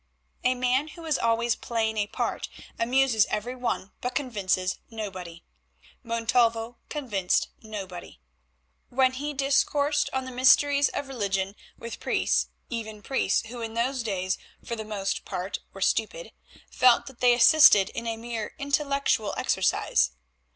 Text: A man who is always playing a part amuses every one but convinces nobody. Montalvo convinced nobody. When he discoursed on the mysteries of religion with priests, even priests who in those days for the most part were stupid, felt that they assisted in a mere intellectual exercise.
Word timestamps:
A 0.43 0.55
man 0.55 0.87
who 0.87 1.05
is 1.05 1.19
always 1.19 1.55
playing 1.55 1.95
a 1.97 2.07
part 2.07 2.49
amuses 2.79 3.27
every 3.29 3.55
one 3.55 3.91
but 4.01 4.15
convinces 4.15 4.79
nobody. 4.89 5.43
Montalvo 6.01 6.79
convinced 6.89 7.49
nobody. 7.61 8.19
When 8.89 9.11
he 9.13 9.31
discoursed 9.35 10.09
on 10.11 10.25
the 10.25 10.31
mysteries 10.31 10.89
of 10.89 11.07
religion 11.07 11.55
with 11.77 11.99
priests, 11.99 12.47
even 12.67 13.03
priests 13.03 13.45
who 13.49 13.61
in 13.61 13.75
those 13.75 14.01
days 14.01 14.39
for 14.65 14.75
the 14.75 14.83
most 14.83 15.23
part 15.23 15.59
were 15.71 15.81
stupid, 15.81 16.31
felt 16.71 17.05
that 17.05 17.19
they 17.19 17.35
assisted 17.35 17.89
in 17.89 18.07
a 18.07 18.17
mere 18.17 18.55
intellectual 18.57 19.35
exercise. 19.37 20.13